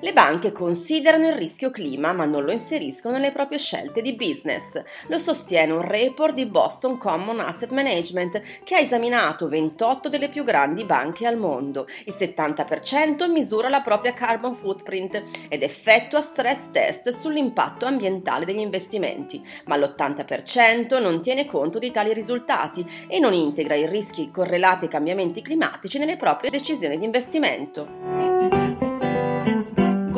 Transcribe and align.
le 0.00 0.12
banche 0.12 0.52
considerano 0.52 1.26
il 1.28 1.34
rischio 1.34 1.70
clima 1.70 2.12
ma 2.12 2.24
non 2.24 2.44
lo 2.44 2.52
inseriscono 2.52 3.16
nelle 3.16 3.32
proprie 3.32 3.58
scelte 3.58 4.00
di 4.00 4.14
business. 4.14 4.80
Lo 5.08 5.18
sostiene 5.18 5.72
un 5.72 5.86
report 5.86 6.34
di 6.34 6.46
Boston 6.46 6.96
Common 6.96 7.40
Asset 7.40 7.72
Management 7.72 8.40
che 8.64 8.76
ha 8.76 8.78
esaminato 8.78 9.48
28 9.48 10.08
delle 10.08 10.28
più 10.28 10.42
grandi 10.42 10.84
banche 10.84 11.26
al 11.26 11.36
mondo. 11.36 11.86
Il 12.04 12.14
70% 12.16 13.30
misura 13.30 13.68
la 13.68 13.82
propria 13.82 14.12
carbon 14.12 14.54
footprint 14.54 15.22
ed 15.48 15.62
effettua 15.62 16.20
stress 16.20 16.70
test 16.70 17.10
sull'impatto 17.10 17.84
ambientale 17.84 18.44
degli 18.44 18.58
investimenti, 18.58 19.42
ma 19.66 19.76
l'80% 19.76 21.00
non 21.00 21.20
tiene 21.20 21.46
conto 21.46 21.78
di 21.78 21.90
tali 21.90 22.12
risultati 22.14 22.84
e 23.06 23.18
non 23.18 23.34
integra 23.34 23.74
i 23.74 23.86
rischi 23.86 24.30
correlati 24.30 24.84
ai 24.84 24.90
cambiamenti 24.90 25.42
climatici 25.42 25.98
nelle 25.98 26.16
proprie 26.16 26.50
decisioni 26.50 26.98
di 26.98 27.04
investimento. 27.04 28.19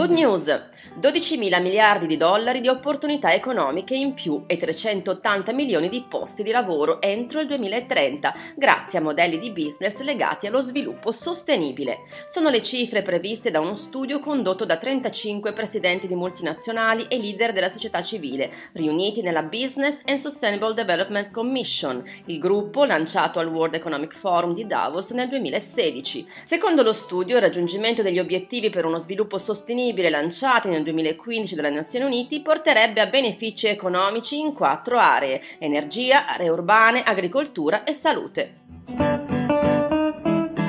Good 0.02 0.18
news! 0.18 0.70
12 0.94 1.36
mila 1.36 1.60
miliardi 1.60 2.06
di 2.06 2.16
dollari 2.16 2.60
di 2.60 2.66
opportunità 2.66 3.32
economiche 3.32 3.94
in 3.94 4.14
più 4.14 4.42
e 4.48 4.56
380 4.56 5.52
milioni 5.52 5.88
di 5.88 6.04
posti 6.06 6.42
di 6.42 6.50
lavoro 6.50 7.00
entro 7.00 7.40
il 7.40 7.46
2030, 7.46 8.34
grazie 8.56 8.98
a 8.98 9.02
modelli 9.02 9.38
di 9.38 9.52
business 9.52 10.00
legati 10.00 10.48
allo 10.48 10.60
sviluppo 10.60 11.12
sostenibile. 11.12 12.00
Sono 12.28 12.50
le 12.50 12.62
cifre 12.62 13.02
previste 13.02 13.52
da 13.52 13.60
uno 13.60 13.76
studio 13.76 14.18
condotto 14.18 14.64
da 14.64 14.76
35 14.76 15.52
presidenti 15.52 16.08
di 16.08 16.16
multinazionali 16.16 17.06
e 17.08 17.18
leader 17.18 17.52
della 17.52 17.70
società 17.70 18.02
civile, 18.02 18.52
riuniti 18.72 19.22
nella 19.22 19.44
Business 19.44 20.02
and 20.06 20.18
Sustainable 20.18 20.74
Development 20.74 21.30
Commission, 21.30 22.02
il 22.26 22.40
gruppo 22.40 22.84
lanciato 22.84 23.38
al 23.38 23.46
World 23.46 23.74
Economic 23.74 24.14
Forum 24.14 24.52
di 24.52 24.66
Davos 24.66 25.10
nel 25.12 25.28
2016. 25.28 26.26
Secondo 26.44 26.82
lo 26.82 26.92
studio, 26.92 27.36
il 27.36 27.42
raggiungimento 27.42 28.02
degli 28.02 28.18
obiettivi 28.18 28.68
per 28.68 28.84
uno 28.84 28.98
sviluppo 28.98 29.38
sostenibile 29.38 29.90
sostenibile 29.92 30.10
lanciati 30.10 30.68
nel 30.68 30.82
2015 30.82 31.54
dalle 31.54 31.70
Nazioni 31.70 32.06
Unite 32.06 32.40
porterebbe 32.40 33.00
a 33.00 33.06
benefici 33.06 33.66
economici 33.66 34.40
in 34.40 34.52
quattro 34.52 34.98
aree: 34.98 35.40
energia, 35.58 36.26
aree 36.26 36.48
urbane, 36.48 37.02
agricoltura 37.02 37.84
e 37.84 37.92
salute. 37.92 38.61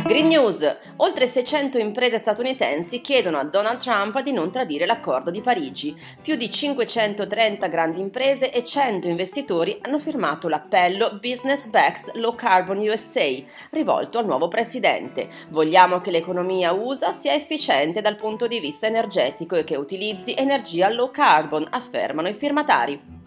Green 0.06 0.28
News. 0.28 0.78
Oltre 0.98 1.28
600 1.28 1.78
imprese 1.78 2.18
statunitensi 2.18 3.00
chiedono 3.00 3.38
a 3.38 3.46
Donald 3.46 3.80
Trump 3.80 4.20
di 4.20 4.34
non 4.34 4.52
tradire 4.52 4.86
l'accordo 4.86 5.32
di 5.32 5.40
Parigi. 5.40 5.96
Più 6.22 6.36
di 6.36 6.52
530 6.52 7.68
grandi 7.68 8.02
imprese 8.02 8.52
e 8.52 8.66
100 8.66 9.08
investitori 9.08 9.78
hanno 9.80 10.00
firmato 10.00 10.50
l'appello 10.50 11.20
Business 11.22 11.68
Backs 11.68 12.12
Low 12.16 12.36
Carbon 12.36 12.80
USA, 12.80 13.30
rivolto 13.70 14.18
al 14.18 14.26
nuovo 14.26 14.50
presidente. 14.50 15.30
Vogliamo 15.48 16.02
che 16.02 16.12
l'economia 16.12 16.74
USA 16.74 17.14
sia 17.14 17.34
efficiente 17.34 18.02
dal 18.02 18.18
punto 18.18 18.46
di 18.48 18.60
vista 18.60 18.88
energetico 18.88 19.56
e 19.56 19.64
che 19.64 19.78
utilizzi 19.78 20.34
energia 20.36 20.90
low 20.90 21.12
carbon, 21.12 21.66
affermano 21.70 22.28
i 22.28 22.34
firmatari. 22.34 23.23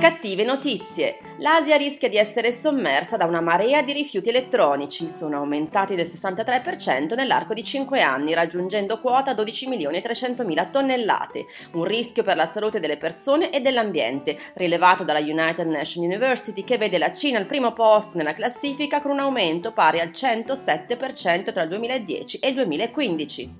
Cattive 0.00 0.44
notizie. 0.44 1.18
L'Asia 1.40 1.76
rischia 1.76 2.08
di 2.08 2.16
essere 2.16 2.52
sommersa 2.52 3.18
da 3.18 3.26
una 3.26 3.42
marea 3.42 3.82
di 3.82 3.92
rifiuti 3.92 4.30
elettronici. 4.30 5.06
Sono 5.06 5.36
aumentati 5.36 5.94
del 5.94 6.06
63% 6.06 7.14
nell'arco 7.14 7.52
di 7.52 7.62
5 7.62 8.00
anni, 8.00 8.32
raggiungendo 8.32 8.98
quota 8.98 9.34
12 9.34 9.68
milioni 9.68 9.98
e 9.98 10.00
300 10.00 10.42
mila 10.46 10.64
tonnellate. 10.70 11.44
Un 11.72 11.84
rischio 11.84 12.22
per 12.22 12.36
la 12.36 12.46
salute 12.46 12.80
delle 12.80 12.96
persone 12.96 13.50
e 13.50 13.60
dell'ambiente, 13.60 14.38
rilevato 14.54 15.04
dalla 15.04 15.18
United 15.18 15.66
Nations 15.66 16.06
University, 16.06 16.64
che 16.64 16.78
vede 16.78 16.96
la 16.96 17.12
Cina 17.12 17.36
al 17.36 17.44
primo 17.44 17.74
posto 17.74 18.16
nella 18.16 18.32
classifica 18.32 19.02
con 19.02 19.10
un 19.10 19.18
aumento 19.18 19.72
pari 19.72 20.00
al 20.00 20.12
107% 20.14 21.52
tra 21.52 21.62
il 21.64 21.68
2010 21.68 22.38
e 22.38 22.48
il 22.48 22.54
2015. 22.54 23.50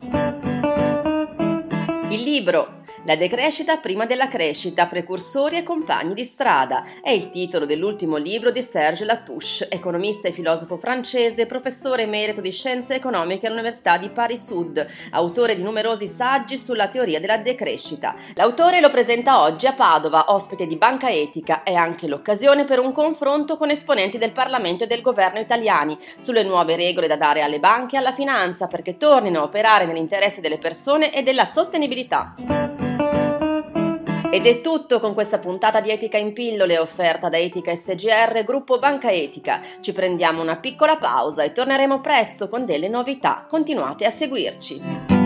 Il 2.09 2.23
libro 2.23 2.70
la 3.05 3.17
decrescita 3.17 3.79
prima 3.79 4.05
della 4.05 4.29
crescita, 4.29 4.87
precursori 4.87 5.57
e 5.57 5.63
compagni 5.63 6.13
di 6.13 6.25
strada 6.25 6.85
è 7.03 7.11
il 7.11 7.31
titolo 7.31 7.65
dell'ultimo 7.65 8.17
libro 8.17 8.51
di 8.51 8.61
Serge 8.61 9.07
Latouche, 9.07 9.69
economista 9.71 10.29
e 10.29 10.33
filosofo 10.33 10.77
francese, 10.77 11.47
professore 11.47 12.03
emerito 12.03 12.43
di 12.43 12.51
scienze 12.51 12.95
economiche 12.95 13.47
all'Università 13.47 13.97
di 13.97 14.11
Paris 14.11 14.45
Sud, 14.45 14.87
autore 15.13 15.55
di 15.55 15.63
numerosi 15.63 16.07
saggi 16.07 16.59
sulla 16.59 16.89
teoria 16.89 17.21
della 17.21 17.39
decrescita. 17.39 18.15
L'autore 18.35 18.81
lo 18.81 18.91
presenta 18.91 19.41
oggi 19.41 19.67
a 19.67 19.73
Padova, 19.73 20.27
ospite 20.33 20.67
di 20.67 20.77
Banca 20.77 21.11
Etica, 21.11 21.63
è 21.63 21.75
anche 21.75 22.07
l'occasione 22.07 22.65
per 22.65 22.81
un 22.81 22.93
confronto 22.93 23.57
con 23.57 23.71
esponenti 23.71 24.19
del 24.19 24.33
Parlamento 24.33 24.85
e 24.85 24.87
del 24.87 25.01
governo 25.01 25.41
italiani 25.41 25.97
sulle 26.19 26.43
nuove 26.43 26.77
regole 26.77 27.07
da 27.07 27.17
dare 27.17 27.41
alle 27.41 27.61
banche 27.61 27.97
e 27.97 27.99
alla 27.99 28.13
finanza 28.13 28.67
perché 28.67 28.99
tornino 28.99 29.41
a 29.41 29.45
operare 29.45 29.87
nell'interesse 29.87 30.43
delle 30.43 30.59
persone 30.59 31.13
e 31.15 31.23
della 31.23 31.45
sostenibilità. 31.45 32.60
Ed 34.33 34.47
è 34.47 34.61
tutto 34.61 35.01
con 35.01 35.13
questa 35.13 35.41
puntata 35.41 35.81
di 35.81 35.91
Etica 35.91 36.17
in 36.17 36.33
pillole 36.33 36.79
offerta 36.79 37.29
da 37.29 37.37
Etica 37.37 37.75
SGR 37.75 38.45
Gruppo 38.45 38.79
Banca 38.79 39.11
Etica. 39.11 39.61
Ci 39.81 39.93
prendiamo 39.93 40.41
una 40.41 40.57
piccola 40.57 40.97
pausa 40.99 41.43
e 41.43 41.51
torneremo 41.51 42.01
presto 42.01 42.49
con 42.49 42.65
delle 42.65 42.89
novità. 42.89 43.45
Continuate 43.49 44.07
a 44.07 44.11
seguirci. 44.11 45.20